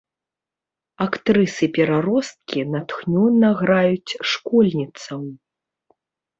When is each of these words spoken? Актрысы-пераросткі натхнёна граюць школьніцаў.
Актрысы-пераросткі 1.05 2.65
натхнёна 2.77 3.53
граюць 3.63 4.17
школьніцаў. 4.33 5.21